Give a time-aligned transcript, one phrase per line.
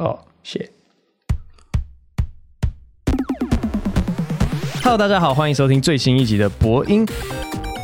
[0.00, 0.68] 哦，谢。
[4.82, 7.06] Hello，大家好，欢迎收听最新一集的博音。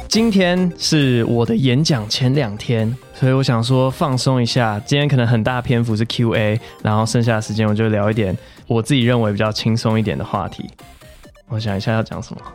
[0.09, 4.81] 今天是我的演讲前两天，所以我想说放松一下。
[4.87, 8.35] 今天可能很大篇幅是 Q&A，然后剩下的时间我就聊一点
[8.67, 10.65] 我自己认为比较轻松一点的话题。
[11.49, 12.41] 我想一下要讲什么。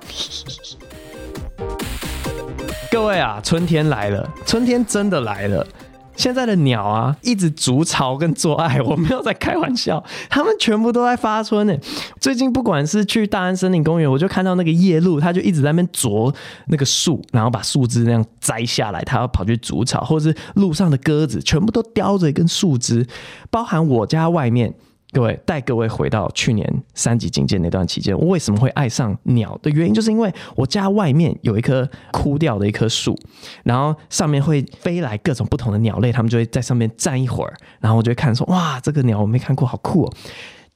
[2.89, 5.67] 各位啊，春天来了，春天真的来了。
[6.15, 11.75] 现在的鸟啊，一直筑巢跟做爱，我没有在开玩笑， 它们全部都在发春呢。
[12.19, 16.33] 最近不管是去大安森林公园，我就看到那个夜鹭，它就一直在那边啄
[16.67, 23.07] 那个树，然后把树枝那样摘下来，它要跑去筑巢，或者是路上的鸽子，全部都叼着一根树枝，
[23.49, 24.73] 包含我家外面。
[25.13, 33.17] 各位，带各位回到去年三级警戒那段期间，我为什么会爱上鸟的原因，就是因为我家外面有一棵枯掉的一棵树，
[33.63, 40.13] 然后上面会飞来各种不同的鸟类，他们就会在上面站一会儿，然后我就会看说，哇，这个鸟我没看过，好酷哦。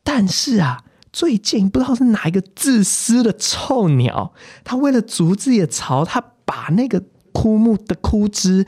[0.04, 4.34] 但是啊，最近不知道是哪一个自私的臭鸟，
[4.66, 8.66] 它为了筑自己的巢，它把那个枯木的枯枝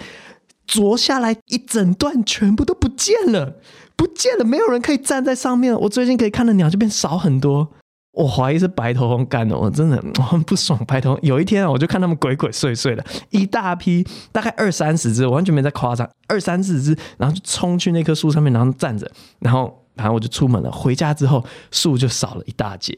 [0.68, 3.56] 啄下来一整段，全部都不见了。
[3.96, 5.74] 不见了，没有人可以站在上面。
[5.82, 7.68] 我最近可以看的鸟就变少很多。
[8.12, 10.80] 我怀疑是白头翁干的，我真的我很不爽。
[10.86, 20.72] 白头翁有一天啊，我就看他们鬼鬼祟祟的，一大批，大概二三十只，我完全没在夸张，二三十只，然后就冲去那棵树上面，然后站着，然后然后我就出门了。
[20.72, 22.98] 回家之后，树就少了一大截。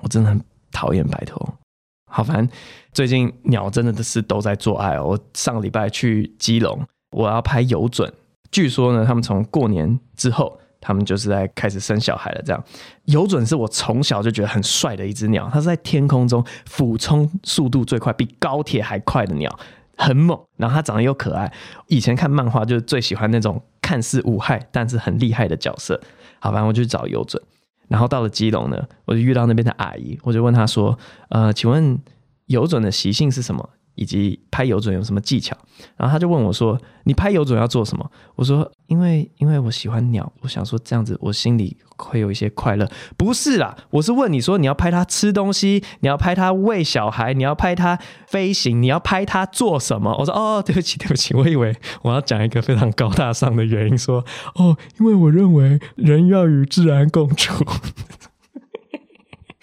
[0.00, 1.52] 我真的很讨厌白头翁。
[2.08, 2.48] 好烦，
[2.96, 5.08] 最近鸟真的都是都在做爱哦。
[5.08, 6.80] 我上个礼拜去基隆，
[7.10, 8.10] 我要拍有准。
[8.50, 12.42] 据说呢，他们从过年之后，他们就是在开始生小孩了。
[12.42, 12.64] 这样，
[13.04, 19.54] 有准是我从小就觉得很帅的一只鸟，它是在天空中俯冲速度最快，比高铁还快的鸟，
[19.98, 20.40] 很猛。
[20.56, 21.52] 然后它长得又可爱。
[21.88, 26.00] 以前看漫画就是最喜欢那种看似无害但是很厉害的角色。
[26.38, 27.42] 好，吧我就去找有准。
[27.88, 31.98] 然后到了基隆呢，我就遇到那边的阿姨，我就问她说：“呃，请问
[32.46, 35.56] 有准的习性是什么？”以及拍有准有什么技巧？
[35.96, 42.86] 然后他就问我说：“你拍有准要做什么？”我说：“因为因为我喜欢鸟，我想说这样子我心里会有一些快乐。”
[43.16, 50.14] 不是啦，我是问你说你要拍它吃东西，你要拍它喂小孩，你要拍它飞行，你要拍它做什么？
[50.18, 54.22] 我说：“哦，对不起，对不起，我以为我要讲一个非常高大上的原因，说
[54.56, 57.64] 哦，因为我认为人要与自然共处。”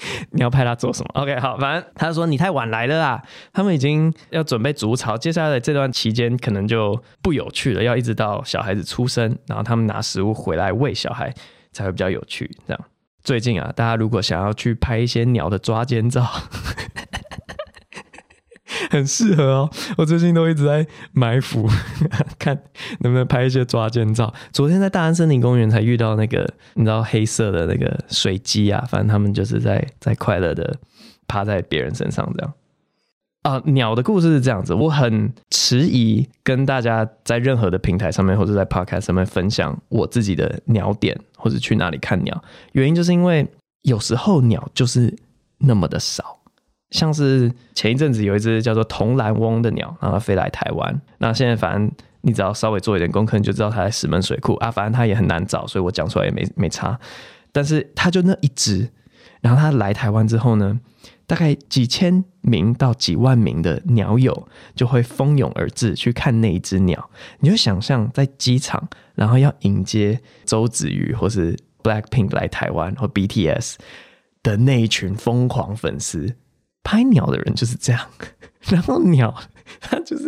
[0.31, 11.33] 你要拍他做什么？OK，好，反正他说你太晚来了啦，他们已经要准备筑巢，接下来这段期间可能就不有趣了，要一直到小孩子出生，然后他们拿食物回来喂小孩
[11.71, 12.49] 才会比较有趣。
[12.67, 12.81] 这样，
[13.23, 16.27] 最近啊，大家如果想要去拍一些鸟的抓奸照。
[18.89, 21.67] 很适合哦，我最近都一直在埋伏，
[22.39, 22.55] 看
[22.99, 24.33] 能不能拍一些抓奸照。
[24.51, 30.77] 昨天在大安森林公园才遇到那个，你知道黑色的那个水鸡啊，反正他们就是在在快乐的
[31.27, 32.53] 趴在别人身上这样。
[33.43, 42.41] 啊，鸟的故事是这样子，我很迟疑跟大家在任何的平台上面或者在 Podcast 上面分享我自己的鸟点或者去哪里看鸟，
[42.71, 43.45] 原因就是因为
[43.81, 45.13] 有时候鸟就是
[45.57, 46.39] 那么的少。
[46.93, 51.01] 像是前一阵子有一只叫做铜蓝翁的鸟，然后飞来台湾。
[51.17, 54.69] 那现在反正你只要稍微做一点功课，你就知道它在石门水库啊。
[54.69, 56.97] 反正它也很难找，所以我讲出来也没没差。
[57.51, 58.87] 但是它就那一只，
[59.41, 60.79] 然后它来台湾之后呢，
[61.25, 67.09] 大概几千名到几万名的鸟友就会蜂拥而至去看那一只鸟。
[67.39, 73.77] 你就想象在机场，然后要迎接周子瑜或是 Blackpink 来台湾或 BTS
[74.43, 76.35] 的那一群疯狂粉丝。
[76.83, 78.01] 拍鸟的人就是这样，
[78.69, 79.33] 然后鸟
[79.79, 80.25] 它就是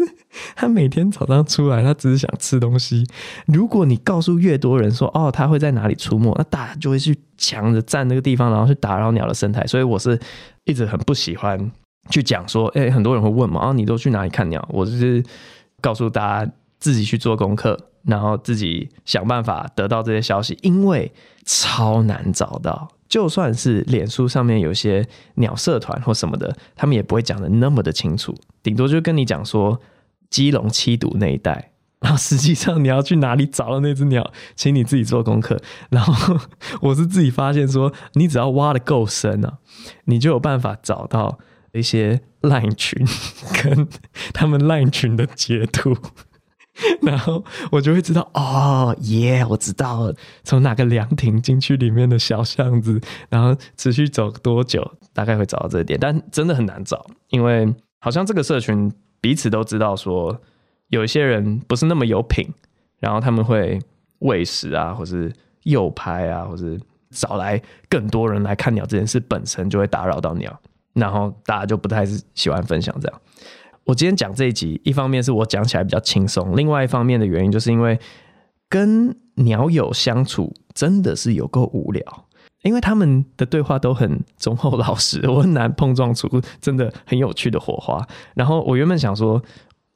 [0.55, 3.05] 它每天早上出来，它只是想吃东西。
[3.45, 9.65] 如果你告诉越多人说哦，它会在哪里出没，那大家就会去抢着占那个地方，然后去打扰鸟的生态。
[9.67, 10.19] 所以我是
[10.63, 11.71] 一直很不喜欢
[12.09, 14.65] 去讲说，哎，很多人会问嘛，啊，你都去哪里看鸟？
[14.71, 15.23] 我就是
[15.81, 21.11] 告诉大家自己去做功课，然后自己想办法得到这些消息，因为
[21.45, 22.89] 超难找到。
[23.07, 29.80] 就算是脸书上面有些鸟社团或什么的，他们也不会讲的那么的清楚，顶多就跟你讲说
[30.30, 35.62] 基隆七堵那一带，然后实际上你要去哪里找到那只鸟，请你自己做功课。
[35.90, 36.40] 然后
[36.81, 39.60] 我是自己发现说，你只要挖得够深啊，
[40.06, 41.40] 你就有办法找到
[41.74, 43.06] 一些 烂群
[43.62, 43.88] 跟
[44.34, 45.96] 他们烂群的截图。
[47.01, 53.00] 然后我就会知道哦，耶，我知道了，从哪个凉亭进去里面的小巷子，
[53.30, 58.92] 然后持续走多久，大概会找到这点，但真的很难找，因为好像这个社群
[59.22, 60.38] 彼此都知道说，
[60.89, 62.45] 有一些人不是那么有品，
[63.00, 63.80] 然后他们会
[64.19, 65.31] 喂食啊，或是
[65.63, 66.80] 诱拍啊，或是
[67.12, 70.60] 找来更多人来看鸟这件事本身就会打扰到鸟，
[70.94, 73.21] 然后大家就不太是喜欢分享这样。
[73.85, 77.99] 我今天讲这一集，一方面是我讲起来比较轻松，另外一方面的原因就是因为
[78.67, 82.03] 跟鸟友相处真的是有够无聊，
[82.63, 88.05] 因为他们的对话都很忠厚老实，我很难碰撞出真的很有趣的火花。
[88.33, 89.39] 然后我原本想说，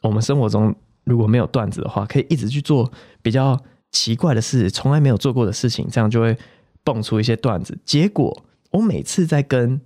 [0.04, 2.92] 我们生活中如果没有段子的话，可以一直去做
[3.24, 3.60] 比较
[3.92, 6.38] 奇怪的事，从来没有做过的事情，这样就会
[6.84, 7.76] 蹦出一些段子。
[7.84, 9.82] 结果我每次在跟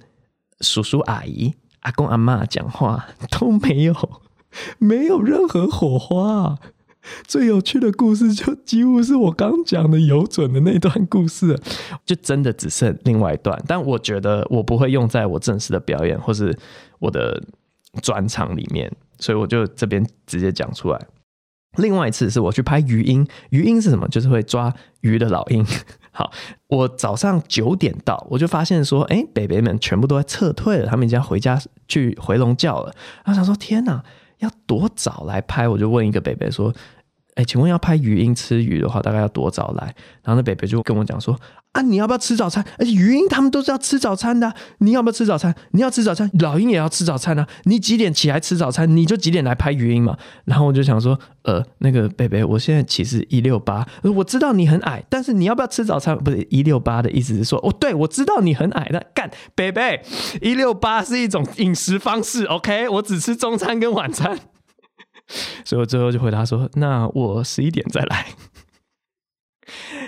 [0.60, 1.54] 叔叔阿姨，
[1.84, 4.22] 阿公阿妈讲话都没有，
[4.80, 6.58] 没有任何火花。
[7.28, 11.60] 最有趣的故事就几乎是我刚讲的有准的那段故事，
[12.06, 13.62] 就真的只剩另外一段。
[13.68, 16.58] 但我觉得我不会用在我正式的表演或是
[17.00, 17.44] 我的
[18.02, 18.90] 专场里面，
[19.20, 21.08] 所以我就这边直接讲出来。
[21.76, 24.08] 另外一次是我去拍鱼鹰，鱼鹰是什么？
[24.08, 25.66] 就是会抓鱼的老鹰。
[26.14, 26.32] 好，
[26.68, 32.94] 我早上九点到，我就发现说，哎，北北们全部都在撤退了，他们已经要回家去回笼觉了。
[33.26, 34.02] 然后想说，天哪，
[34.38, 35.68] 要多早来拍？
[35.68, 36.74] 我就问一个北北说，
[37.34, 39.86] 哎，请问要拍鱼鹰吃鱼的话，大概要多早来？
[40.24, 41.38] 然后那北北就跟我讲说。
[41.74, 41.82] 啊！
[41.82, 42.64] 你要不要吃早餐？
[42.78, 44.56] 而且语音他们都是要吃早餐的啊。
[44.78, 45.54] 你要不要吃早餐？
[45.72, 47.48] 你要吃早餐，老鹰也要吃早餐啊。
[47.64, 48.96] 你几点起来吃早餐？
[48.96, 50.16] 你就几点来拍语音嘛。
[50.46, 56.16] 然后我就想说，呃，那个贝贝，我现在其实 一六八，我知道你很矮，但是你要不要吃早餐？
[56.16, 60.04] 不是一六八的意思是说，哦，对，我知道你很矮，那干贝贝
[60.42, 62.88] 一六八是一种饮食方式，OK？
[62.88, 64.38] 我只吃中餐跟晚餐，
[65.66, 68.28] 所以我最后就回答说，那我十一点再来。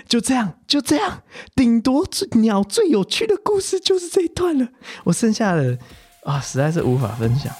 [0.08, 1.22] 就这样，就这样，
[1.54, 4.68] 顶多最鸟最有趣的故事就是这一段了。
[5.04, 5.76] 我剩下的
[6.22, 7.52] 啊，实在是无法分享。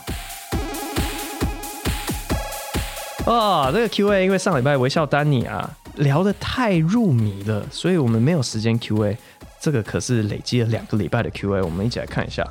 [3.27, 9.19] 哦，这个 Q&A 因为上礼拜微笑丹尼啊聊得太入迷了，所以我们没有时间 Q&A。
[9.59, 12.47] 这个可是累积了两个礼拜的 Q&A，我们一起来看一下。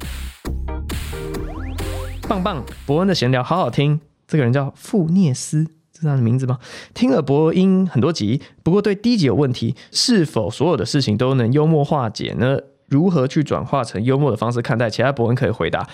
[2.28, 4.02] 棒棒，伯恩的闲聊好好听。
[4.28, 5.68] 这个人叫傅涅斯。
[6.00, 6.60] 是他的名字吗？
[6.94, 12.60] 听了博音很多集，不过对第一集有问题：是否所有的事情都能幽默化解呢？
[12.88, 14.90] 如何去转化成幽默的方式看待？
[14.90, 15.88] 其他博恩可以回答，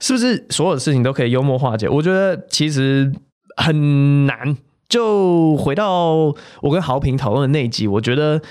[0.00, 1.88] 是不是所有的事情都可以幽默化解？
[1.88, 3.12] 我觉得其实
[3.56, 4.56] 很难。
[4.88, 8.42] 就回到我跟豪平讨论的那一集，我觉得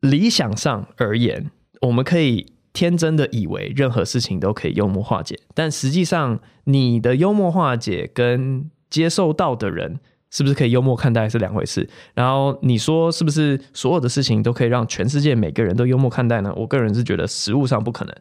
[0.00, 1.50] 理想上而言，
[1.80, 9.98] 我们可以天真的以为任何事情都可以幽默化解，但实际上你的幽默化解跟接受到的人。
[10.34, 11.88] 是不是可以幽默看待是两回事。
[12.12, 16.52] 然后你说是不是所有的事情都可以让全世界每个人都幽默看待呢？
[16.56, 18.12] 我个人是觉得实物上不可能。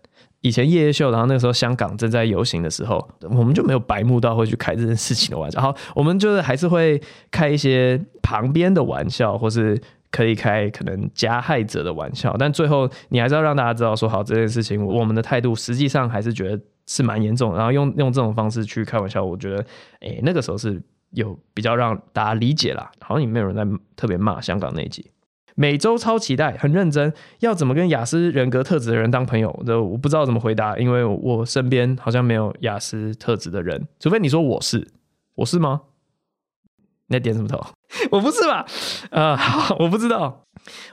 [0.41, 5.59] 以前夜夜秀，然后那个时候香港正在游行的时候，我们就没有白目到会去开这件事情的玩笑。
[5.59, 7.01] 好，我们就是还是会
[7.31, 9.81] 开一些旁边的玩笑，或是
[10.11, 12.35] 可以开可能加害者的玩笑。
[12.37, 17.55] 但最后你还是要让大家知道说，好，这件事情我们的态度实际上还是觉得是蛮严重。
[17.55, 19.65] 然后用用这种方式去开玩笑，我觉得，
[20.01, 20.79] 哎，那个时候是。
[21.13, 23.65] 有比较让大家理解啦，好像也没有人在
[23.95, 25.09] 特别骂香港那一集。
[25.55, 29.63] 每周超期待，很认真，要怎么跟雅思人格特质的人当朋友？
[29.65, 34.87] 这我不知道怎么回答，因为我身边好像没有雅思特质的人，除非你说我是，
[35.35, 35.81] 我是吗？
[37.07, 37.63] 那点什么头？
[38.09, 38.65] 我不是吧？
[39.11, 39.37] 呃，
[39.77, 40.43] 我不知道。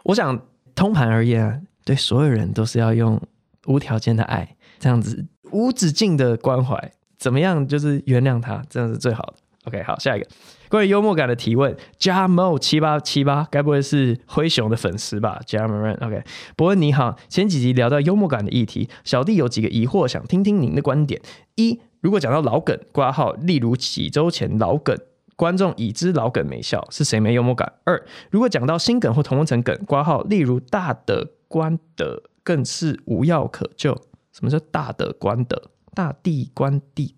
[0.03, 0.39] 我想
[0.75, 3.19] 通盘而言，对所有人都是要用
[3.67, 7.67] 无条件的爱，这样子无止境的关怀，怎么样？
[7.67, 9.35] 就是原谅他，这样是最好的。
[9.67, 10.27] OK，好，下一个
[10.71, 16.23] 关于幽默感的提问，Jamo 七八七八，该不会是灰熊的粉丝吧？Jamo，OK，
[16.57, 21.21] 博恩你好，前几集聊到幽默感的议题，小弟有几个疑惑，想听听您的观点。
[21.57, 24.97] 一，如果讲到老梗挂号，例如几周前老梗，
[25.37, 27.71] 观众已知老梗没笑，是谁没幽默感？
[27.85, 33.95] 二，如果讲到新梗或同温层梗挂号，例如大的官的更是无药可救。
[34.33, 35.65] 什么叫大的官的？
[35.93, 37.17] 大地官地。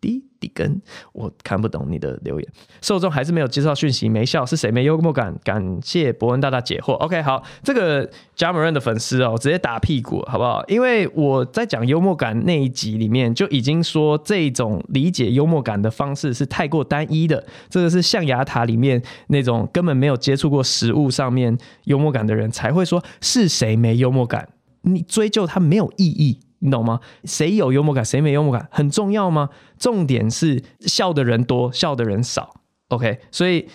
[0.00, 0.80] 滴滴根，
[1.12, 2.48] 我看不懂你的留言。
[2.80, 5.36] 受众还是没有接受讯息，没笑是谁没幽默感？
[5.44, 6.92] 感谢博恩大大解惑。
[6.94, 10.64] OK，好，这个 Jamaron 的粉丝哦，直接打屁股好不好？
[10.68, 17.44] 因为我在讲幽默感那一集里面就已经说，这种理解幽默感的方式是太过单一的。
[17.68, 24.48] 这个是象牙塔里面那种根本没有接触过实物上面幽默感的人才会说，是谁没幽默感？
[24.82, 26.40] 你追究它没有意义。
[26.60, 27.00] 你懂吗？
[27.24, 29.48] 谁有幽默感，谁没幽默感，很重要吗？
[29.78, 32.54] 重点是笑的人多，笑的人少。
[32.88, 33.66] OK，所以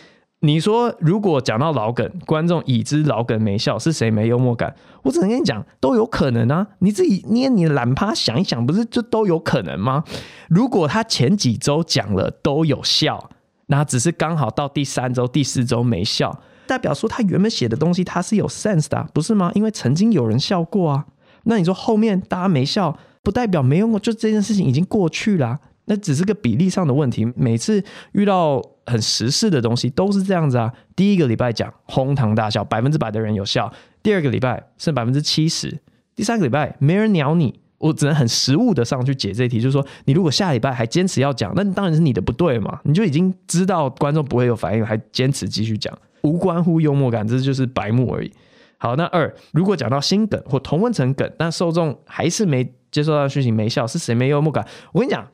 [0.42, 4.76] 你说如果讲到老梗，观众已知老梗没笑，是谁没幽默感？
[5.02, 6.68] 我只能跟你讲，都有可能啊。
[6.80, 10.04] 你自己捏你的懒趴想一想，不是就都有可能吗？
[10.48, 13.32] 如果他前几周讲了都有笑，
[13.68, 19.52] 那只是刚好到第三周、第四周没笑，代表说他原本写的东西他是有 sense 的，不是吗？
[19.56, 21.06] 因为曾经有人笑过啊。
[21.46, 25.60] 那你说后面大家没笑，不代表没用过，就这件事情已经过去了。
[25.86, 27.26] 那只是个比例上的问题。
[27.36, 27.84] 每次
[28.14, 30.72] 遇到很时事的东西都是这样子啊。
[30.96, 33.72] 第一个礼拜讲哄堂大笑，百分之百的人有笑；
[34.02, 35.80] 第二个礼拜剩百分之七十，
[36.16, 37.60] 第三个礼拜没人鸟你。
[37.78, 42.80] 我只能很实务的上去解这题，就是说，你如果下礼拜还坚持要讲，那当然是你的不对嘛。
[42.84, 48.32] 你就已经知道观众不会有反应，还坚持继续讲，无关乎幽默感，这就是白目而已。
[48.78, 54.68] 好，那二，如果讲到心梗或同温层梗，但受众还是没接受到讯息，没笑，是谁没幽默感？
[54.94, 55.32] 我跟你讲，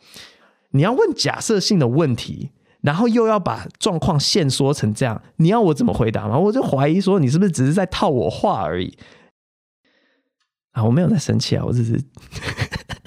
[0.71, 6.37] 你要问假设性的问题，然后又要把状况限缩成这样，你要我怎么回答吗？
[6.37, 8.97] 我就怀疑说，你是不是只是在套我话而已？
[10.71, 12.01] 啊，我没有在生气啊，我只是，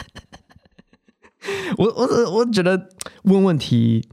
[1.79, 2.89] 我我我觉得
[3.23, 4.09] 问问题，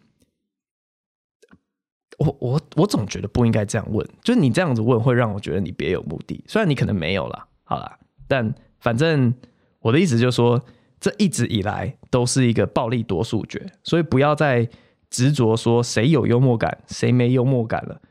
[2.22, 7.98] 我我我总觉得不应该这样问，就是你这样子问会让我觉得你别有目的，虽然你可能没有啦，好啦，
[8.28, 9.34] 但反正
[9.80, 10.64] 我的意思就是说，
[11.00, 14.70] 这一直以来都是一个暴力多数决，所以不要再
[15.10, 18.02] 执着说谁有幽默感，谁没幽默感了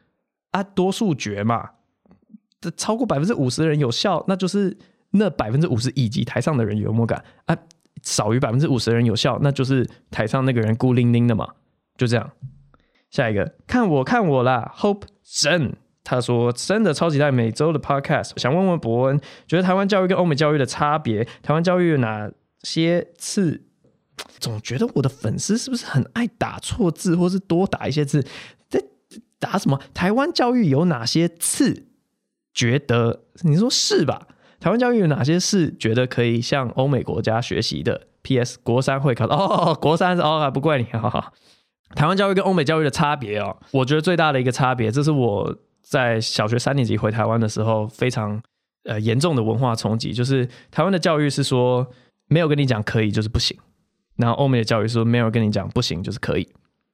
[0.51, 1.71] 啊，多数决嘛，
[2.61, 4.77] 这超过百分之五十的人有效，那就是。
[5.13, 7.59] 那百分之五十以及台上的人幽默感啊，
[8.05, 11.49] 少于百分之五十的人有效，那就是台上那个人孤零零的嘛，
[11.97, 12.31] 就这样。
[13.11, 22.31] 下一个，看我看我啦，Hope 真他说真的超级爱每周的 Podcast，想问问伯恩，觉得台湾教育跟欧美教育的差别，台湾教育有哪
[22.63, 23.63] 些次？
[24.39, 28.27] 总觉得我的粉丝是不是很爱打错字，或是多打一些字？
[28.69, 28.83] 在
[29.39, 29.81] 打什么？
[29.95, 31.87] 台湾教育有哪些次？
[32.53, 34.29] 觉得你说是吧？
[34.59, 38.59] 台湾教育有哪些是觉得可以向欧美国家学习的？P.S.
[38.63, 41.33] 国三会考哦，国三是哦，不怪你，哈哈。
[41.95, 48.41] 台湾教育跟欧美教育的差别哦，我觉得最大的一个差别，这是我在小学三年级回台湾的时候非常
[48.85, 51.87] 呃严重的文化冲击，就是台湾的教育是说
[52.29, 53.57] 没有跟你讲可以就是不行，
[54.17, 56.49] 然后欧美的教育是说没有跟你讲不行就是可以。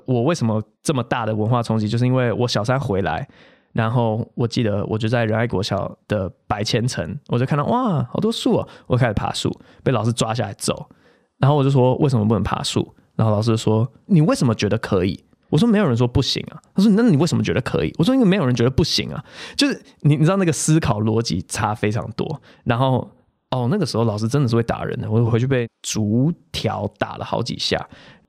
[0.05, 1.89] 我为什么这么大的文化冲击？
[1.89, 3.29] 就是因为我小三回来。
[3.73, 10.89] 然后我记得，我就在仁爱国小的白千层，我就看到哇，好多树哦，我开始爬树，被老师抓下来揍。
[11.37, 12.95] 然后我就说，为什么不能爬树？
[13.17, 15.25] 然后老师说，你为什么觉得可以？
[15.49, 16.63] 我说没有人说不行啊。
[16.75, 17.93] 他说，那你为什么觉得可以？
[17.99, 19.25] 我说因为没有人觉得不行啊。
[19.57, 22.41] 就是你你知道那个思考逻辑差非常多。
[22.65, 23.11] 然后
[23.51, 27.89] 哦，那个时候老师真的是会打人的，我回去被竹条打了好几下。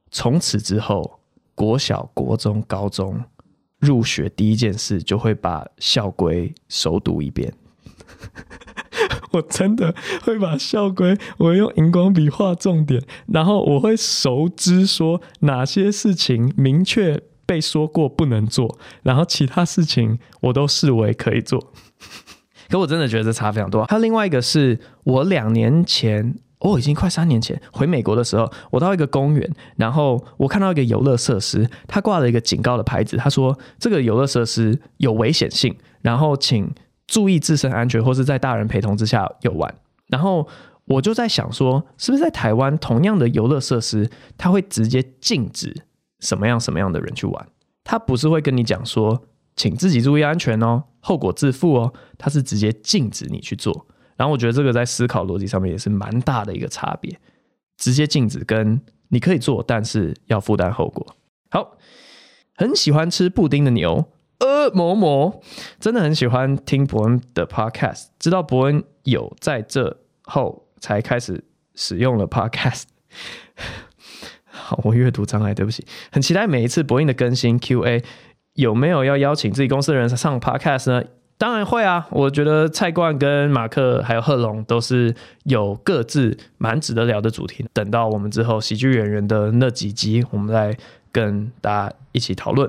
[0.09, 1.19] 从此之后，
[1.53, 3.23] 国小、国中、高中。
[3.79, 7.53] 入学第一件事就会把校规熟读一遍，
[9.31, 9.93] 我真的
[10.23, 21.73] 会把校规，我用荧光笔画重点，然后我会熟知说哪些事情明确被说过不能做，然后其他事情我都视为可以做。
[22.69, 23.85] 可我真的觉得这差非常多。
[23.85, 26.35] 还有另外一个是我两年前。
[26.59, 36.67] 哦，已经快三年前回美国的时候，我到一个公园，然后我看到一个游乐设施，他挂了一个警告的牌子，他说这个游乐设施有危险性，然后请
[37.07, 39.73] 注意自身安全，或是在大人陪同之下游玩。
[40.07, 40.47] 然后
[40.85, 45.75] 我就在想说，是不是在台湾同样的游乐设施，他会直接禁止
[46.19, 47.47] 什么样什么样的人去玩？
[47.83, 49.23] 他不是会跟你讲说，
[49.55, 53.87] 请自己注意安全哦，后果自负哦，他是直接禁止你去做。
[54.15, 57.19] 然后我觉得这个在思考逻辑上面也是蛮大的一个差别，
[57.77, 61.05] 直接禁止跟你可以做，但是要负担后果。
[61.51, 61.77] 好，
[62.55, 64.05] 很喜欢吃布丁的牛，
[64.39, 65.41] 呃，某某
[65.79, 72.83] 真的很喜欢听伯恩的 podcast，知道伯恩有在这后才开始使用了 podcast。
[74.45, 75.85] 好，我阅读障碍，对不起。
[76.11, 78.03] 很期待每一次伯恩的更新 QA，
[78.53, 81.03] 有没有要邀请自己公司的人上 podcast 呢？
[81.39, 82.07] 当然会啊！
[82.09, 85.13] 我觉得蔡冠跟马克还有贺龙都是
[85.43, 87.63] 有各自蛮值得聊的主题。
[87.73, 90.75] 等到我们之后喜剧演员的那几集，我们再
[91.11, 92.67] 跟大家一起讨论。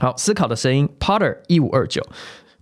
[0.00, 2.02] 好，思考的声音，Potter 一五二九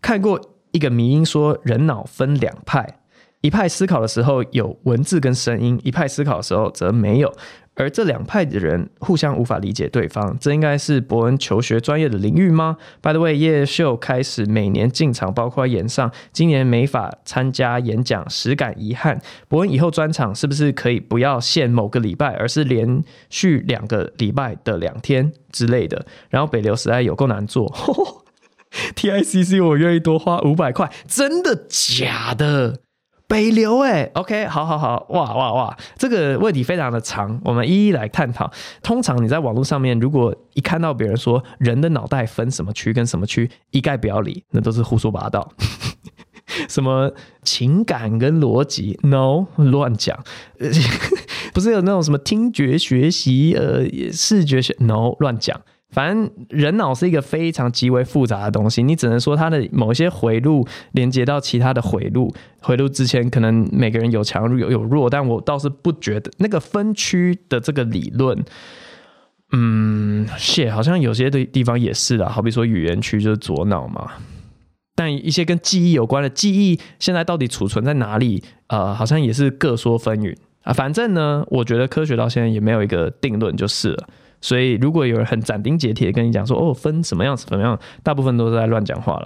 [0.03, 0.41] 看过
[0.73, 2.99] 一个迷音说，人脑分两派，
[3.43, 7.33] 一派思考的时候有文字跟声音，一派思考的时候则没有。
[7.79, 19.21] 而这两派的人互相无法理解对方，这应该是伯恩求学专业的领域吗？By the way，夜夜秀开始每年进场，包括演上，今年没法参加演讲，实感遗憾。
[19.47, 26.05] 伯恩以后专场是不是可以不要限某个礼拜，而是连续两个礼拜的两天之类的？
[26.31, 27.73] 然后北流实在有够难做，
[28.97, 32.81] TICC 我愿意多花五百块，真的假的？
[33.29, 38.51] 北流哎，OK，好好好，哇哇哇，这个问题非常的长，我们一一来探讨。
[38.83, 45.53] 通常你在网络上面，如果一看到别人说人的脑袋分什么区跟什么区，一概不要理，那都是胡说八道。
[46.67, 50.19] 什么情感跟逻辑？No，乱讲。
[51.53, 55.61] 不是有那种什么听觉学习，呃，视觉学？No，乱讲。
[55.91, 62.31] 反正人脑是一个非常极为复杂的东西，你只能说它的某些回路连接到其他的回路，
[62.61, 68.45] 回路之前可能每个人有强有有弱，但我倒是不觉得那个分区的这个理论，
[69.53, 74.13] 嗯，是好像有些的地方也是的，好比说语言区就是左脑嘛，
[74.95, 78.45] 但一些跟记忆有关的记忆，现在到底储存在哪里？
[78.67, 80.73] 呃，好像也是各说纷纭啊。
[80.75, 84.09] 反正呢，我觉得科学到现在也没有一个定论就是了。
[84.41, 89.25] 所以，如果有人很斩钉截铁的跟你讲说，哦，分什么样子，怎么样，大部分都是在乱讲话了。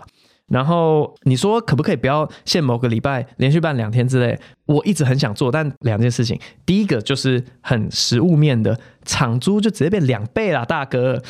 [0.49, 4.39] 然后你说可不可以不要限某个礼拜连续办两天之类？
[4.67, 11.23] 我一直很想做，但两件事情，第一个就是很实物面的，场租就直接变两倍了，大哥。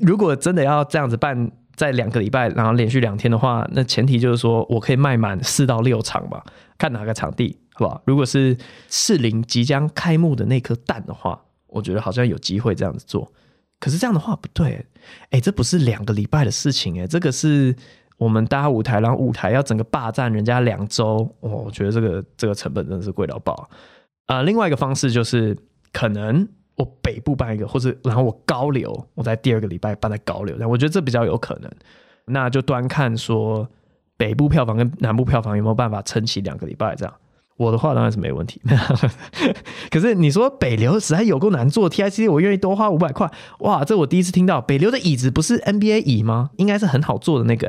[0.00, 6.44] 如果真的要这样子办，在两个礼拜，然后连续两天的话，那前提就是说我可以卖满四到六场吧，
[6.76, 8.02] 看哪个场地，好不好？
[8.04, 8.56] 如果是
[8.88, 11.40] 士林即将开幕的那颗蛋的话。
[11.68, 13.30] 我觉得好像有机会这样子做，
[13.78, 14.84] 可是这样的话不对，
[15.30, 17.74] 哎，这不是两个礼拜的事情，哎，这个是
[18.16, 23.68] 我们搭舞台，然后舞台要整个霸占人家两周，哦，我觉得这个这个成本真的是贵到爆啊！
[24.26, 25.56] 呃，另外一个方式就是，
[25.92, 31.70] 可能我北部办一个，或者然后我高流，我在第二个礼拜办在高流，但我觉得这比较有可能，
[32.24, 33.68] 那就端看说
[34.16, 37.14] 北部票房跟南部票房有没有办法撑起两个礼拜这样。
[37.58, 38.62] 我的话当然是没问题，
[39.90, 46.50] 可是你说北流实在有够难做，TICC 我愿意多花五百块，哇，这我第一次听到，北流的椅子不是 NBA 椅吗？
[46.56, 47.68] 应该是很好做的那个。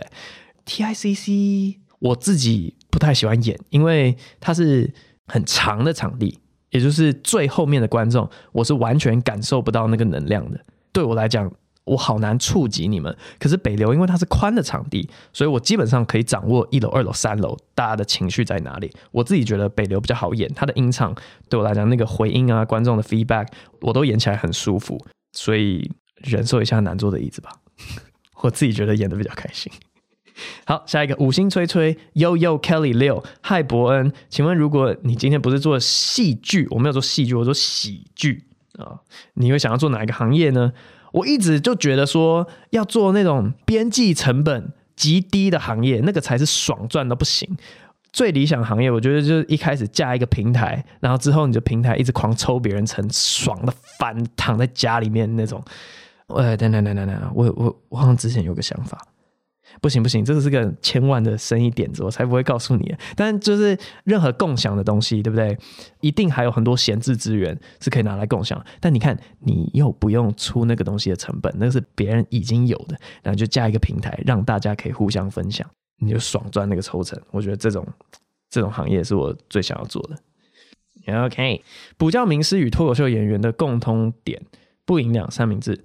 [0.65, 4.93] TICC 我自己不太喜欢演，因为它是
[5.25, 6.37] 很长的场地，
[6.69, 10.59] 也就是最后面的观众，我是完全感受不到那个能量的，
[10.93, 11.51] 对我来讲。
[11.89, 18.91] 我好难触及你们，可是北流因为它是宽的场地，所以我基本上可以掌握一楼、二楼、三楼大家的情绪在哪里。
[19.11, 21.15] 我自己觉得北流比较好演，它的音场
[21.49, 23.47] 对我来讲那个回音啊、观众的 feedback
[23.81, 27.49] 我都演起来很舒服，所以忍受一下难坐的椅子吧。
[28.41, 29.71] 我自己觉得演得比较开心。
[30.65, 38.45] 好，下一个五星吹吹，Yo Yo Kelly 六，嗨伯恩，请问如果你今天不是做戏剧，我没有做戏剧，我做喜剧
[38.77, 39.01] 啊，
[39.33, 40.71] 你会想要做哪一个行业呢？
[41.11, 47.57] 我一直就觉得说，要做那种边际成本极低的行业，那个才是爽赚到不行。
[48.11, 55.63] 最理想行业，我觉得就是一开始架一个平台，然后之后你就平台一直狂抽别人成，爽的翻，躺在家里面那种。
[56.27, 58.99] 哎，等等等等等，我我我好像之前有个想法。
[59.81, 62.95] 不行不行，这个是个千万的生意点子，我才不会告诉你。
[63.15, 65.57] 但就是任何共享的东西，对不对？
[66.01, 68.63] 一定还有很多闲置资源是可以拿来共享。
[68.79, 75.65] 但你看，你又不用出那个东西的成本，那是别人已经有的，然后就加一个平台，让大家可以互相分享，
[75.99, 77.19] 你就爽赚那个抽成。
[77.31, 77.85] 我觉得这种
[78.49, 80.17] 这种行业是我最想要做的。
[81.25, 81.63] OK，
[81.97, 84.39] 补教名师与脱口秀演员的共通点，
[84.85, 85.83] 不营养三明治。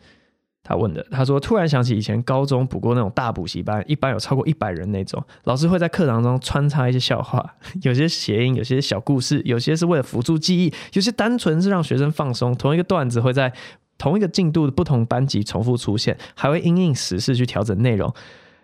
[0.67, 12.55] 他问的，他说突然想起以前高中补过那种大补习班，一般有超过一百人那种，老师会在课堂中穿插一些笑话， 有些谐音，有些小故事，有些是为了辅助记忆，有些单纯是让学生放松。
[12.57, 13.53] 同一个段子会在
[13.99, 18.11] 同一个进度的不同班级重复出现，还会因应时事去调整内容，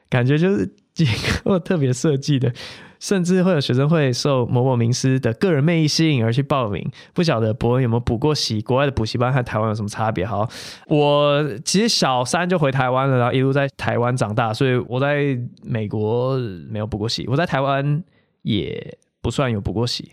[0.09, 1.05] 感觉就是几
[1.45, 2.51] 个特别设计的。
[3.01, 6.89] 甚至会有学生会受某某名师的个人魅力吸引而去报名。
[7.15, 8.61] 不晓得伯恩有没有补过习？
[8.61, 10.25] 国外的补习班和台湾有什么差别？
[10.25, 10.49] 好，
[10.87, 16.37] 我其实小三就回台湾了，然后一路在台湾长大，所以我在美国
[16.69, 17.27] 没有补过习。
[17.27, 18.05] 我在台湾
[18.43, 20.13] 也不算有补过习。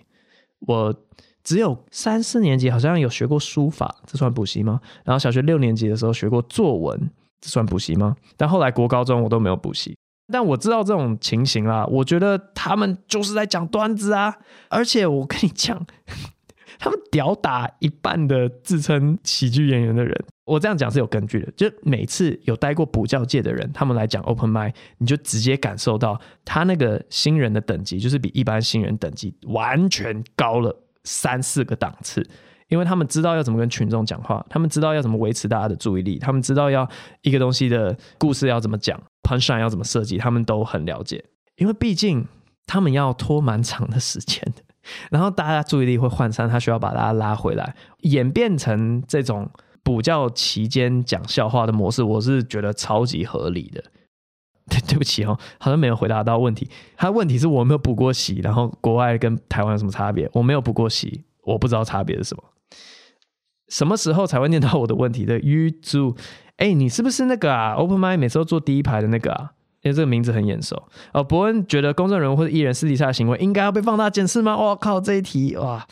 [0.61, 0.95] 我
[1.43, 4.79] 只有三四年级好像有学过书法，这算补习吗？
[5.03, 8.15] 然后小学六年级的时候学过作文，这算补习吗？
[8.37, 9.95] 但后来国高中我都没有补习。
[10.31, 14.35] 但我知道这种情形啦，我觉得他们就是在讲段子啊，
[14.69, 15.85] 而且我跟你讲，
[16.77, 21.51] 他们屌打一半的自称喜剧演员的人，我这样讲是有根据的。
[21.55, 32.27] 就每次有待过补教界的人，他们来讲 open mic，你就直接感受到他那个新人的等级，就是比一般新人等级完全高了三四个档次。
[32.69, 36.87] 因为他们知道要怎么跟群众讲话，他们知道要怎么维持大家的注意力，他们知道要
[37.21, 41.23] 一个东西的故事要怎么讲，punchline 要怎么设计，他们都很了解。
[41.55, 42.25] 因为毕竟
[42.65, 44.61] 他们要拖蛮长的时间的，
[45.09, 49.49] 然后大家注意力会涣散，他需要把大家拉回来，演变成这种
[49.83, 53.83] 补教期间讲笑话的模式，我是觉得超级合理的。
[54.69, 56.69] 对对不起哦，好像没有回答到问题。
[56.97, 60.29] 他的问题是我没有补过习，然后国外跟台湾有什么差别？
[60.33, 62.43] 我没有补过习，我不知道差别是什么。
[63.67, 65.37] 什么时候才会念到我的问题的？
[65.43, 66.15] 玉珠，
[66.57, 69.51] 哎，你是不是那个啊？Open Mind 每次都坐第一排的那个啊？
[69.83, 70.87] 因为这个名字很眼熟。
[71.13, 74.57] 哦，伯恩觉得公众人物或者艺人私底下的行为应该要被放大检视吗？
[74.57, 75.85] 我靠，这一题哇！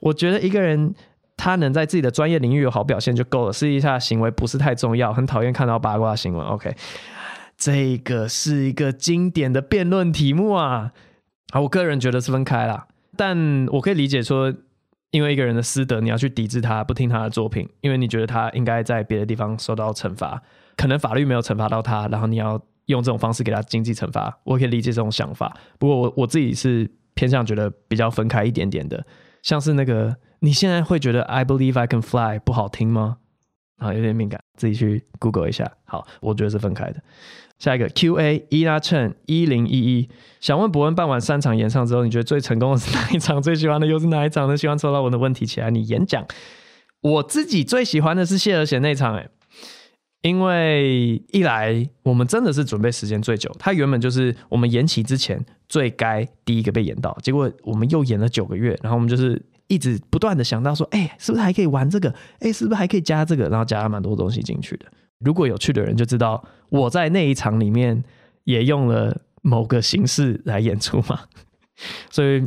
[0.00, 0.94] 我觉得一个人
[1.36, 5.12] 他能在自己的专业领域有好表现就够了，私底下的行为不是太重要。
[5.12, 6.46] 很讨厌看到八卦新闻。
[6.46, 6.74] OK，
[7.56, 10.92] 这个是一个经典的辩论题目啊。
[11.52, 14.54] 好，我个人觉得是分开啦，但我可以理解说。
[15.14, 20.42] 因为一个人的私德，你要去抵制他，不听他的作品，因为你觉得他应该在别的地方受到惩罚，
[20.76, 25.56] 可能法律没有惩罚到他，然后你要用这种方式给他经济惩罚，我可以理解这种想法。
[25.78, 29.06] 不过我我自己是偏向觉得比较分开一点点的，
[29.40, 33.18] 像是那个你现在会觉得 I believe I can fly 不好听吗？
[33.78, 35.70] 啊，有点敏感，自己去 Google 一下。
[35.84, 37.02] 好，我觉得是分开的。
[37.58, 40.08] 下一个 Q A 伊拉趁一零一一，
[40.40, 43.40] 想问伯恩办完三场演唱之后，你觉得最成功的是哪一场？
[43.40, 44.56] 最喜欢的又是哪一场呢？
[44.56, 46.26] 希望抽到我的问题起来，你演讲。
[47.00, 49.28] 我自己最喜欢的是谢和弦那场，哎，
[50.22, 62.14] 因为一来我们真的是准备时间最久，他原本就是我们延期之前最该第一个被演到，结果我们又演了九个月，然后我们就是一直不断的想到说，哎，是不是还可以玩这个？
[62.40, 63.48] 哎，是不是还可以加这个？
[63.48, 64.86] 然后加了蛮多东西进去的。
[65.20, 68.04] 如果有去的人就知道，我在那一场里面
[68.44, 71.20] 也用了某个形式来演出嘛，
[72.10, 72.44] 所以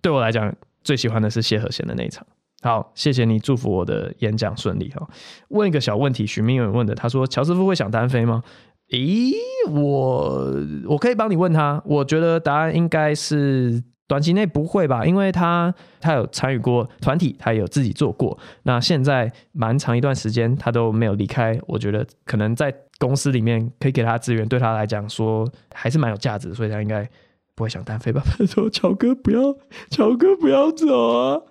[0.00, 0.54] 对我来讲
[0.84, 2.24] 最喜欢的是谢和弦的那一场。
[2.62, 5.08] 好，谢谢你祝福我的演讲顺利哈。
[5.48, 8.44] 问一个小问题，许明远问的，他说乔师傅会想单飞吗？
[8.90, 9.32] 咦，
[9.70, 10.54] 我
[10.86, 13.82] 我可以帮你问他，我觉得答案应该是。
[14.10, 18.36] 短期内不会吧，因为他他有参与过团体，他也有自己做过。
[18.64, 27.08] 那现在蛮长一段时间他都没有离开，我觉得可能在公司里面可以给他资源，对他来讲说还是蛮有价值，所以他应该
[27.54, 28.20] 不会想单飞吧。
[28.36, 29.54] 他 说：“乔哥不要，
[29.90, 31.42] 乔哥不要走啊，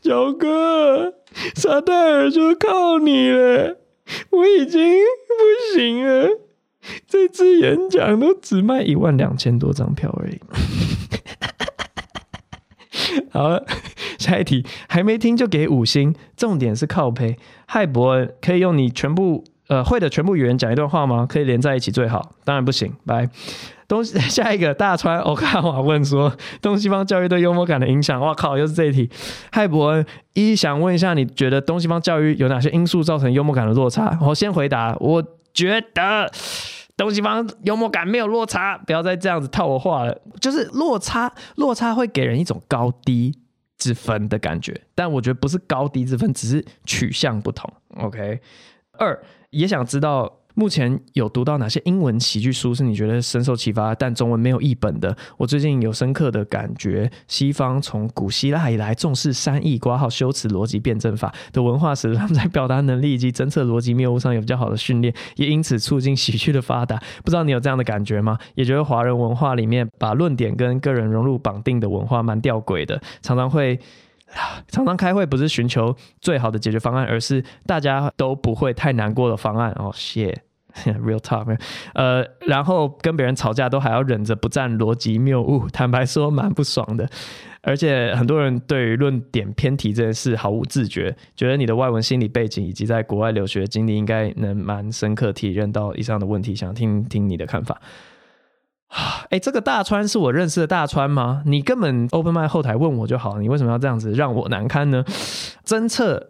[0.00, 1.14] 乔哥，
[1.56, 3.78] 撒戴尔就靠你了，
[4.30, 4.80] 我已经
[5.26, 6.28] 不行了，
[7.08, 10.38] 这次演讲都只卖一万两千多张票而已。”
[13.32, 13.60] 好，
[14.18, 17.36] 下一题还没听就给五星，重点是靠背。
[17.66, 21.26] 嗨，伯恩，可以用你全部呃会的全部语言讲一段话吗？
[21.28, 22.92] 可以连在一起最好，当然不行。
[23.06, 23.28] 拜。
[23.88, 28.18] 东西 下一个大川欧卡瓦问说，东西方教育对幽默感的影响。
[28.20, 29.10] 哇靠，又是这一题。
[29.50, 34.18] 嗨，伯恩，一想问一下，你觉得东西方教育有哪些因素造成幽默感的落差？
[34.22, 35.22] 我先回答，我
[35.52, 36.30] 觉得。
[36.96, 40.20] 东西方幽默感没有落差，不要再这样子套我话了。
[40.40, 43.36] 就是落差，落差会给人一种高低
[43.78, 47.72] 之分的感觉，但我觉得不是高低之分，只是取向不同。
[47.96, 48.40] OK，
[48.92, 50.38] 二也想知道。
[50.54, 55.16] 目前有读到哪些英文喜剧书是你觉得深受启发，但中文没有译本的？
[55.36, 67.00] 我最近有深刻的感觉，西方从古希腊以来重视三义、括号修辞、逻辑辩证法的文化时，他们在表达能力以及侦测逻辑谬误上有比较好的训练，也因此促进喜剧的发达。
[67.24, 68.38] 不知道你有这样的感觉吗？
[68.54, 73.78] 也觉得华人文化里面把论点跟个人融入绑定的文化蛮吊诡的，常常会。
[74.68, 79.70] 常常开会不是寻求最好的解决方案，而是大家都不会太难过的方案。
[79.78, 81.58] 哦，shit，real talk，
[81.94, 87.08] 呃，然后跟别人吵架都还要忍着不占逻辑谬误，坦白说蛮不爽的。
[87.64, 97.80] 而且很多人对于论点偏题这件事毫无自觉，觉得你的外文心理背景以及在国外留学经历应该能蛮深刻体认到以上的问题，想听听你的看法。
[99.30, 101.42] 哎，这个大川是我认识的大川吗？
[101.46, 105.02] 你根本 Open m i 后台问我就好，你为什么要这样子让我难堪呢？
[105.64, 106.28] 侦测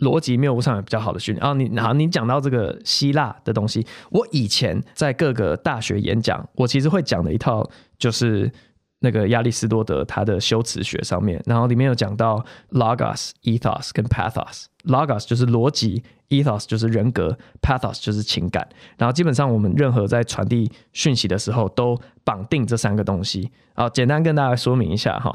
[0.00, 1.54] 逻辑谬误上有比较好的训练啊。
[1.54, 7.66] 你好，你讲到这个希腊的东西，我以前在各个大学演讲，我其实会讲的一套
[7.98, 8.52] 就是
[9.00, 14.64] 那个亚里士多德他的修辞学上面，然后里面有讲到 logos、ethos 跟 pathos。
[14.84, 16.02] logos 就是逻辑。
[16.42, 18.66] Ethos 就是人格，Pathos 就是情感，
[18.96, 23.50] 然后基本上我们任何在传递讯息的时候都绑定这三个东西。
[23.74, 25.34] 好，简单跟大家说明一下哈，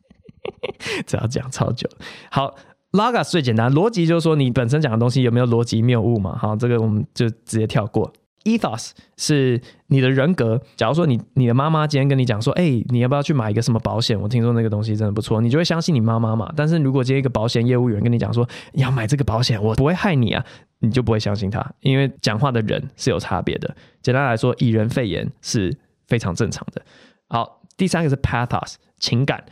[1.06, 1.88] 这要讲超久。
[2.30, 2.54] 好
[2.92, 6.36] ，Logos 最简单，逻辑就是说你本身讲的东西有没有逻辑谬误嘛？
[6.36, 8.12] 好，这个我们就直接跳过。
[8.44, 10.60] Ethos 是你的人格。
[10.76, 14.18] 假如说你你的妈妈今天跟你讲说，哎、你要不要去买一个什么保险？
[14.20, 16.52] 我听说那个东西真的不错，你就会相信你妈妈嘛。
[16.56, 20.44] 但是如果接一个保险业务员跟你讲说，你要买这个保险，我不会害你啊，
[20.78, 23.74] 你就不会相信他，因为讲话的人是有差别的。
[24.00, 25.76] 简单来说，以人肺言是
[26.06, 26.82] 非常正常的。
[27.28, 29.44] 好，第三个是 Pathos 情感。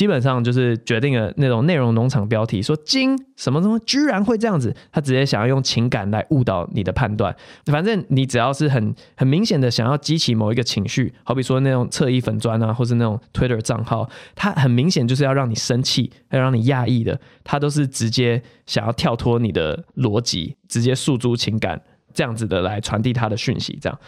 [0.00, 7.36] 基本上就是决定了那种内容农场标题说“金什么什么居然会这样子”，他直接想要用情感来误导你的判断。
[7.66, 21.78] 反正你只要是很很明显的想要激起某一个情绪，好比说那种侧翼粉砖啊，或是那种 Twitter 账号，他很明显就是要让你生气，要让你压抑的，他都是直接想要跳脱你的逻辑，直接诉诸情感
[22.14, 23.78] 这样子的来传递他的讯息。
[23.82, 23.98] 这样，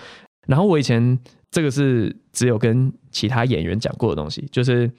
[0.46, 1.18] 然后我以前
[1.50, 4.90] 这个是只有跟其他演员讲过的东西，就是。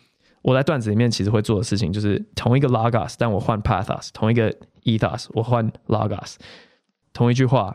[0.44, 4.54] 我在段子里面其实会做的事情就是同一个 logos，但我换 pathos；同一个
[4.84, 6.36] ethos，我换 logos。
[7.14, 7.74] 同一句话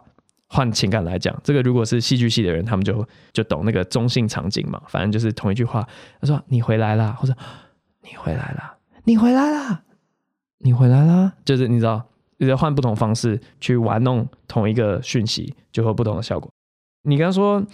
[0.49, 4.81] 换情感来讲，这个如果是戏剧系的人，他们就就懂那个中性场景嘛。
[4.87, 5.89] 反正就是同一句话，
[6.21, 7.35] 他说你回来啦，或者
[8.03, 9.83] 你回来啦，你回来啦，
[10.59, 16.51] 你回来啦，就是你知道，你在换不同方式去玩弄同一个讯息，就会有不同的效果。
[17.03, 17.67] 你刚刚说。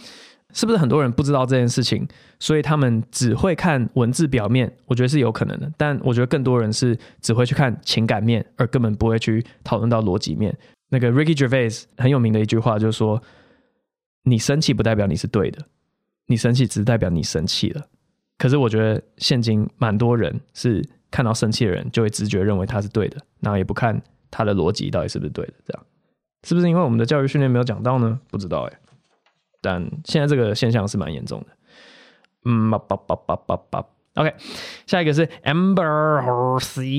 [0.54, 4.72] 是不是很多人不知道这件事情，所以他们只会看文字表面？
[4.86, 10.56] 我觉得是有可能的，但我觉得更多人是只会去看情感面，而根本不会去讨论到逻辑面。
[10.88, 13.20] 那个 Ricky Gervais 很有名的一句话就是说
[14.22, 15.58] ：“你生气不代表你是对的，
[16.26, 17.82] 你生气只是代表你生气了。”
[18.38, 25.54] 可是我觉得现今蛮多人是看到生气的人就会直觉认为他是对的，然后也不看他的逻辑到底是不是对的。
[25.66, 25.86] 这样
[26.46, 28.20] 是不是因为我们的教育训练没有讲到呢？
[28.30, 28.78] 不知道哎、
[29.64, 31.46] 但现在这个现象是蛮严重的。
[32.44, 33.86] 嗯，叭叭叭叭叭叭。
[34.16, 34.34] OK，
[34.86, 36.90] 下一个是 Amber Heard。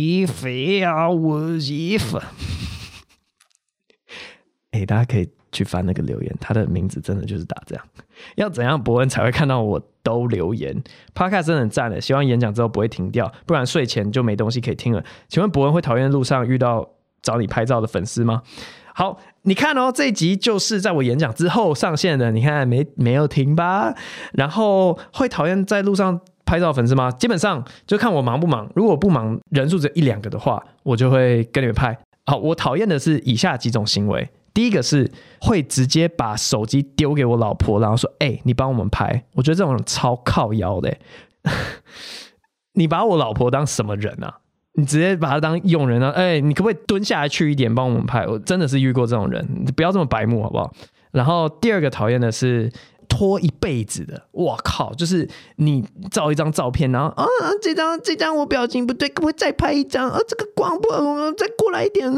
[4.72, 7.88] 哎， 大家可以去翻那个留言，他的名字真的就是打这样。
[8.36, 15.06] 要怎样博恩才会看到我都留言？Podcast 真的很赞的，希望演讲之后不会停掉，不然睡前就没东西可以听了。
[15.28, 16.90] 请问博恩会讨厌路上遇到
[17.22, 18.42] 找你拍照的粉丝吗？
[18.98, 22.32] 好，你看哦，这一集就是在我演讲之后上线的。
[22.32, 23.94] 你看没没有停吧？
[24.32, 27.12] 然后会讨厌在路上拍照粉丝吗？
[27.12, 28.72] 基本上就看我忙不忙。
[28.74, 31.98] 如果不忙，人数只有一两个的话，我就会跟你们拍。
[32.26, 34.30] 好，我讨厌的是以下几种行为。
[34.54, 40.96] 第一个是会直接把手机丢给我老婆，然后说：“哎，你帮我们拍。”我觉得这种人超靠腰的。
[42.72, 44.38] 你把我老婆当什么人啊？
[44.78, 46.10] 你直接把他当佣人啊？
[46.12, 48.26] 哎、你可不可以蹲下来去一点帮我们拍？
[48.28, 50.72] 我真的是遇过这种人，你不要这么白目好不好？
[51.12, 52.72] 然后第二个讨厌的是
[53.08, 57.26] 拖一辈子的，我靠，就是你照一张照片，然后啊
[57.62, 60.10] 这张这张我表情不对，可不可以再拍一张？
[60.10, 60.90] 啊这个光不，
[61.38, 62.12] 再过来一点，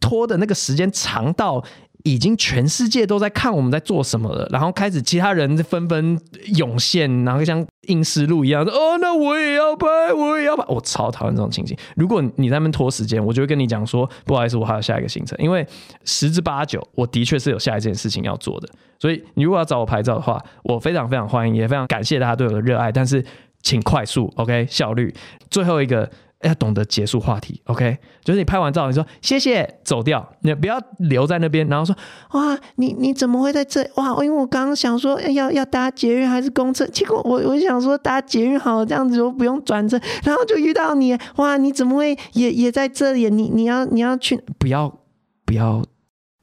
[0.00, 1.64] 拖的那个时间长到。
[2.04, 6.20] 已经全世界都在看我们在做什么了，然后开始其他人纷纷
[6.54, 11.74] 涌现，然后像硬思路一样：“哦，那我也要拍，我也要拍。”我超讨厌这种情形。
[11.96, 15.66] 如果你在那边拖时间，我就会跟你讲说：“不好意思，我还有下一个行程。”因为
[16.04, 18.68] 十之八九，我的确是有下一件事情要做的。
[18.98, 22.92] 所以你如果要找我拍照的话，我非常非常欢迎，也非常感谢大家对我的热爱。
[22.92, 23.24] 但是
[23.62, 25.14] 请快速，OK，效率。
[25.50, 26.10] 最后一个。
[26.44, 27.98] 要懂得结束话题，OK？
[28.22, 31.96] 就是你拍完照，你说谢谢，走掉，你不要留在那边，然后说
[32.32, 33.82] 哇，你你怎么会在这？
[33.94, 43.30] 哇，因为我刚刚想说要要搭捷运还是公车，结果我我想说搭捷运好了，这样子我不用转车，然后就遇到你，哇，你怎么会也也在这里？
[43.30, 44.36] 你你要你要去？
[44.58, 45.00] 不要
[45.44, 45.82] 不要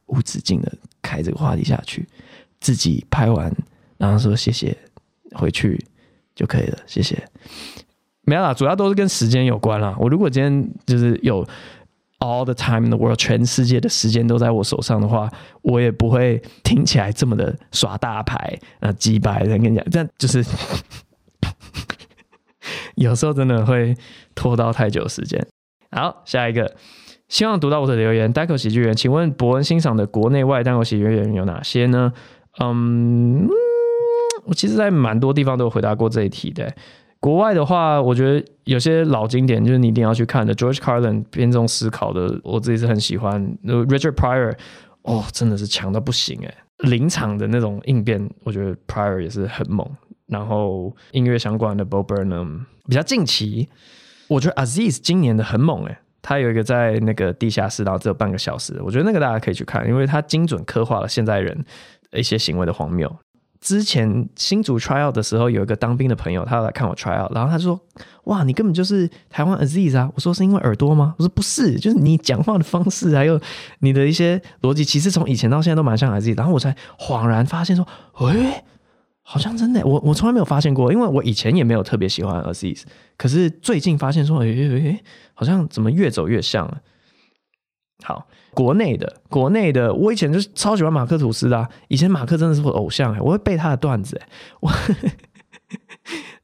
[0.07, 2.07] 无止境的开这个话题下去，
[2.59, 3.53] 自己拍完，
[3.97, 4.75] 然后说谢谢，
[5.33, 5.79] 回去
[6.33, 7.23] 就可以了，谢谢。
[8.23, 9.95] 没有啦，主要都是跟时间有关啦。
[9.99, 11.43] 我如果今天就是有
[12.19, 15.27] all the time in the world，全世界的时间都在我手上的话，
[15.63, 19.41] 我也不会听起来这么的耍大牌啊，几百。
[19.43, 20.45] 人跟你讲，这样就是
[22.95, 23.95] 有时候真的会
[24.35, 25.43] 拖到太久时间。
[25.89, 26.75] 好，下一个，
[27.27, 28.31] 希望读到我的留言。
[28.31, 32.13] 单口喜剧人，请问博恩欣赏的国内外单口喜剧人有哪些呢？
[32.59, 33.47] 嗯，
[34.45, 36.71] 我其实在蛮多地方都有回答过这一题的。
[37.21, 40.53] 国外的话，我觉得有些老经典就是你一定要去看的。
[40.55, 43.41] George Carlin 偏重思考的，我自己是很喜欢。
[43.63, 44.57] Richard Pryor，
[45.03, 46.53] 哦，真的是强到不行哎！
[46.79, 49.87] 临场的那种应变，我觉得 Pryor 也是很猛。
[50.25, 53.69] 然后音乐相关的 Bob Burnham，比较近期，
[54.27, 61.63] 我觉得 Aziz 今年的很猛哎，他有一个在那个地下室，然后只有半个小时，我觉得那个大家可以去看，因为他精准刻画了现在人
[62.13, 63.15] 一些行为的荒谬。
[63.61, 67.79] 之前新竹 try out 的时候，有一个当兵的朋友，他来看我 try out，然后他就说
[68.25, 73.39] ：“哇，你根本就是台湾 Aziz 啊！”我说：“是因为耳朵吗？”我说：“不是，就是你讲话的方式，还有
[73.81, 77.87] 你的一些逻辑，其实从以前到现在都蛮像 Aziz。”然后我才恍然发现说
[78.33, 78.63] ：“诶，
[79.21, 82.81] 好像真的，我我从来没有发现过，因为我以前也没有特别喜欢 Aziz，
[83.15, 85.03] 可是最近发现说：‘诶诶诶，
[85.35, 86.81] 好像怎么越走越像了。’
[88.03, 91.69] 好。”国内的，国内的，我以前就是超喜欢马克吐斯的啊。
[91.87, 94.27] 以前马克真的是我偶像哎，我会背他的段子哎。
[94.59, 94.71] 我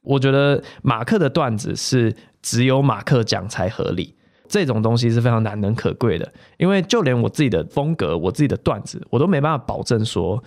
[0.02, 4.14] 我觉得马克的段子是只有马克讲才合理，
[4.48, 6.32] 这种东西是非常难能可贵的。
[6.56, 10.42] 因为就连我自己的风格、我自己的段子，我都没办法保证说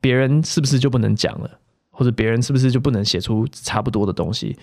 [0.00, 1.50] 别人是不是就不能讲了，
[1.90, 4.56] 或者别人是不是就不能写出差不多的东西。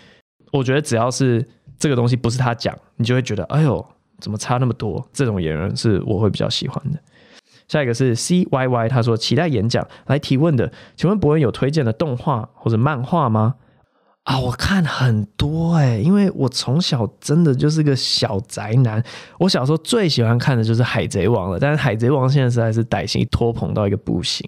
[0.54, 1.46] 我觉得只要是
[1.78, 3.86] 这个东西不是他讲，你就会觉得哎呦，
[4.20, 5.08] 怎么差那么多？
[5.14, 7.00] 这种演员是我会比较喜欢的。
[7.68, 13.56] 下一个是 C Y Y，他说期待演讲来提问的，请问博文有推荐的动画或者漫画吗？
[14.30, 19.04] 啊，我看很多哎、因为我从小真的就是个小宅男，
[19.40, 24.48] 我小时候最喜欢看的就是海贼王了，但是海贼王现在实在是歹戏拖棚到一个不行。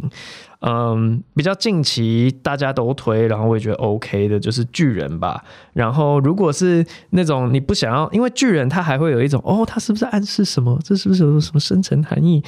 [0.59, 5.43] 嗯，比较近期大家都推，然后我也觉得 OK 的，就是巨人吧。
[5.73, 10.79] 然后如果是那种你不想要，因为巨人他还会有一种哦，他是不是暗示什么？
[10.83, 12.43] 这是不是有什么深层含义？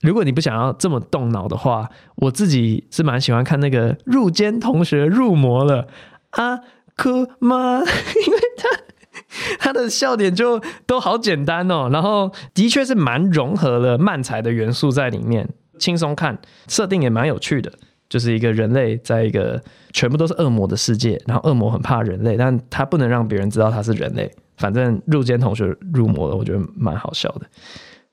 [0.00, 5.86] 如果你不想要这么动脑的话，我自己是蛮喜欢看那个入间同学入魔了
[6.36, 6.60] 啊，
[6.96, 7.80] 哭吗？
[7.80, 8.68] 因为他
[9.58, 17.72] 他的笑点就都好简单哦，然后的确是蛮融合了漫才的元素在里面，轻松看，设定也蛮有趣的，
[18.08, 24.30] 就是一个人类在一个全部都是恶魔的世界，然后恶魔很怕人类，但他不能让别人知道他是人类。
[24.58, 27.42] 反正入间同学入魔了，我觉得蛮好笑的。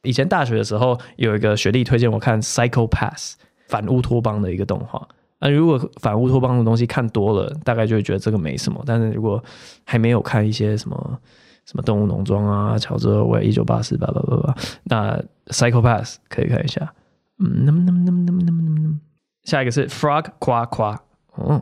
[0.01, 3.31] 以前大学的时候，有一个学弟推荐我看《Psycho-Pass》
[3.67, 5.07] 反乌托邦的一个动画。
[5.43, 8.82] 那如果反乌托邦的东西看多了，大概就会觉得这个没什么。
[8.86, 9.43] 但是如果
[9.84, 11.19] 还没有看一些什么
[11.65, 15.12] 什么动物农庄啊、乔治欧威、一九八四八八八八，那
[15.47, 16.93] 《Psycho-Pass》可以看一下。
[17.39, 18.99] 嗯，那么那么那么那么那么那么，
[19.43, 21.01] 下一个是 Frog 夸夸，
[21.38, 21.62] 嗯，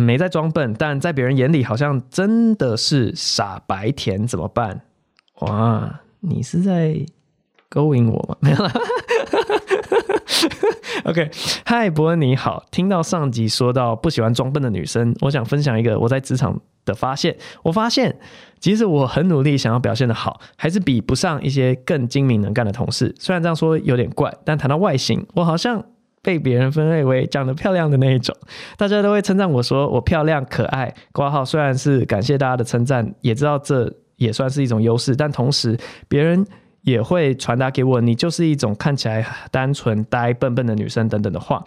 [0.00, 4.82] 没在装笨，但在别人眼里好像真的是傻白甜，怎么办？
[5.40, 6.00] 哇！
[6.20, 7.04] 你是在
[7.68, 8.36] 勾引我吗？
[8.40, 8.72] 没有啦。
[11.04, 11.30] OK，
[11.64, 12.64] 嗨，伯恩你好。
[12.70, 17.36] 听到上集说到不喜欢装笨的女生，我想分享一个我在职场的发现。
[17.62, 18.16] 我发现，
[18.58, 23.14] 即使我很努力想要表现得好，还是比不上一些更精明能干的同事。
[23.18, 25.84] 虽然这样说有点怪，但谈到外形，我好像
[26.22, 28.34] 被别人分类为长得漂亮的那一种。
[28.76, 30.94] 大家都会称赞我说我漂亮可爱。
[31.12, 33.92] 括号虽然是感谢大家的称赞，也知道这。
[34.16, 35.76] 也算是一种优势，但同时
[36.06, 36.46] 别人
[36.84, 41.64] 也会传达给我，你就是一种看起来单纯、呆、笨笨的女生等等的话。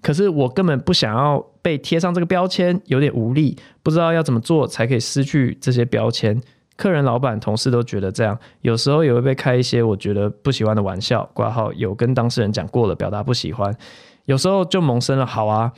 [0.00, 6.40] 可是我根本不想要被贴上这个标签，有点无力，不知道要怎么做才可以失去这些标签。
[6.76, 11.28] 客人、老板、同事都觉得这样，有时候也会被开一些我觉得不喜欢的玩笑。
[11.34, 13.76] 挂号有跟当事人讲过了，表达不喜欢，
[14.24, 15.72] 有时候就萌生了好啊，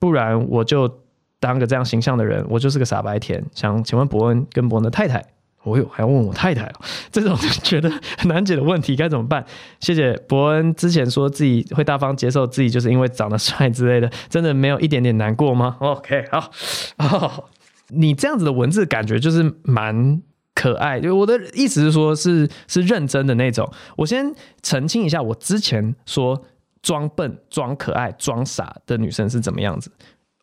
[0.00, 0.92] 不然我就
[1.38, 3.44] 当个这样形象的人，我就是个傻白甜。
[3.54, 5.24] 想请问伯恩跟伯恩的太太。
[5.64, 9.44] 我有还要问我太太哦，这种觉得很难解的问题该怎么办？
[9.80, 17.50] 谢谢伯恩之前说自己会大方接受自己就是因为长得帅之类的，真的没有一点点难过吗？OK，好，
[17.88, 20.22] 你这样子的文字感觉就是蛮
[20.54, 21.00] 可爱。
[21.00, 23.70] 就我的意思是说，是是认真的那种。
[23.96, 26.40] 我先澄清一下，我之前说
[26.80, 29.90] 装笨、装可爱、装傻的女生是怎么样子？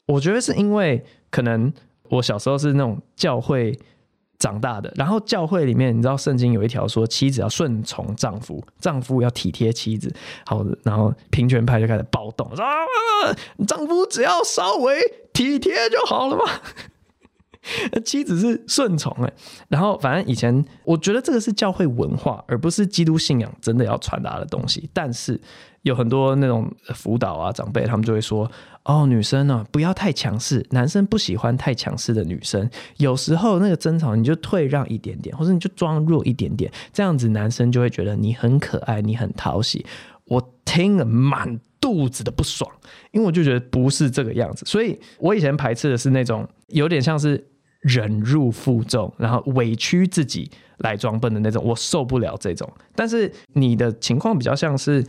[0.08, 1.73] 我觉得是因为可能
[2.10, 3.75] 我小时候是那种教会。
[4.38, 10.13] 长大的，然后教会里面，你知道圣经有一条说，妻子要顺从丈夫，丈夫要体贴妻子。
[10.45, 12.71] 好，然后平权派就开始暴动，说、啊、
[13.67, 15.00] 丈夫只要稍微
[15.34, 16.43] 体贴就好了嘛。
[18.06, 19.34] 妻子是顺从哎，
[19.69, 24.88] 然后反正以前我觉得这个是教会文化，而不是基督信仰真的要传达的东西。
[24.93, 25.41] 但是
[25.86, 28.52] 有很多那种辅导啊长辈，他们就会说。
[28.88, 32.69] 哦，女生呢、啊，不要太强势，男生不喜欢太强势的女生。
[32.98, 39.84] 有时候那个争吵，你就退让一点点，或者你就装弱一点点，这样子男生就会觉得你很可爱，你很讨喜。
[40.26, 42.71] 我听了满肚子的不爽，
[43.12, 44.63] 因为我就觉得不是这个样子。
[44.67, 47.43] 所以我以前排斥的是那种有点像是
[47.80, 52.71] 忍辱负重，然后委屈自己来装笨的那种，我受不了这种。
[52.93, 55.04] 但是你的情况比较像是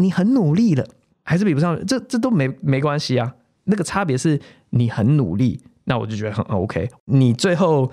[0.00, 0.84] 你很努力了。
[1.22, 3.34] 还是比不上，这这都没没关系啊。
[3.64, 6.88] 那个差别是你很努力，那我就觉得很 OK。
[7.04, 7.92] 你最后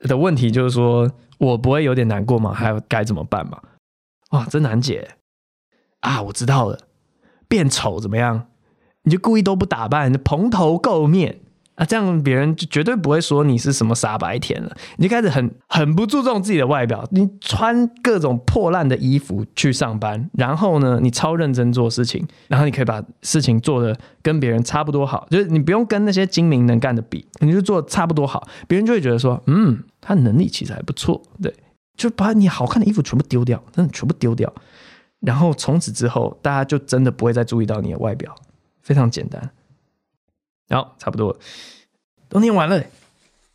[0.00, 2.52] 的问题就是说我不会有点难过吗？
[2.52, 3.60] 还有该怎么办吗？
[4.30, 5.16] 哇，真难解
[6.00, 6.22] 啊！
[6.22, 6.78] 我知道了，
[7.46, 8.48] 变丑怎么样？
[9.04, 11.40] 你就故意都不打扮，蓬头垢面。
[11.74, 14.76] 啊，这样别人就绝对不会说你是什么傻白甜了。
[14.98, 31.54] 你就开始很很不注重自己的外表，你穿各种破烂的衣服去上班，然后呢，你超认真做事情，然后你可以把事情做的跟别人差不多好，就是你不用跟那些精明能干的比，你就做差不多好，别人就会觉得说，嗯，他能力其实还不错，对，
[31.96, 34.52] 就把你好看的衣服全部丢掉，真的全部丢掉，
[35.20, 38.34] 然后从此之后，大家就真的不会再注意到你的外表，
[38.82, 39.50] 非常简单。
[40.68, 41.36] 好，差不多。
[42.28, 42.82] 都念完了，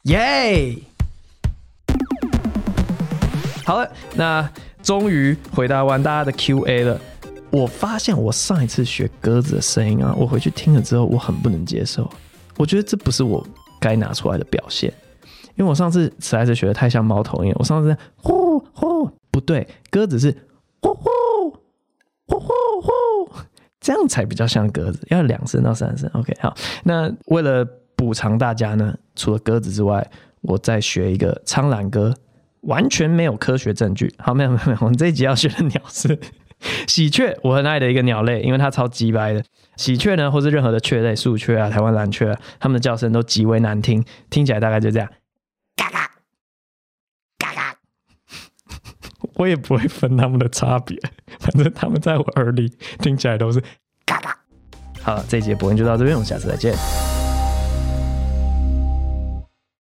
[0.04, 0.78] 耶！
[3.66, 4.50] 好了，那
[4.84, 7.00] 终于回答完大家的 Q&A 了。
[7.50, 12.10] 我发现我上一次学鸽子的声音啊，我回去听了之后，我很不能接受。
[12.56, 13.46] 我觉得这不是我
[13.80, 14.94] 该拿出来的表现，
[15.56, 17.52] 因为我上次实在是学的太像猫头鹰。
[17.58, 20.36] 我上次呼呼不对，鸽子是
[20.82, 21.10] 呼呼
[22.28, 22.90] 呼呼呼，
[23.88, 26.12] 这样才比较像鸽子，要两声到三声。
[26.14, 27.66] OK，好，那为了
[27.96, 30.06] 补偿大家呢，除了鸽子之外，
[30.42, 32.14] 我再学一个苍兰歌，
[32.64, 34.14] 完全没有科学证据。
[34.18, 36.20] 好，没有没有没有，我们这一集要学的鸟是。
[36.86, 39.42] 喜鹊，我很爱的一个鸟类，因为它超鸡掰的。
[39.78, 45.08] 喜鹊呢，或是任何的雀类，树雀啊、台湾蓝雀啊，它们的叫声都极为难听，听起来大概就这样，
[45.78, 46.12] 嘎嘎
[47.38, 47.78] 嘎嘎。
[49.36, 51.00] 我也不会分它们的差别，
[51.40, 53.62] 反正他们在我耳里听起来都是
[54.06, 54.38] 嘎嘎。
[55.02, 56.74] 好，这一集的播音就到这边，我们下次再见。